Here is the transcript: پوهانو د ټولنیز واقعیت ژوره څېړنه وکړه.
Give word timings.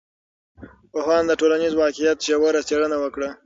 پوهانو 0.91 1.27
د 1.29 1.33
ټولنیز 1.39 1.73
واقعیت 1.81 2.17
ژوره 2.27 2.61
څېړنه 2.67 2.97
وکړه. 2.99 3.29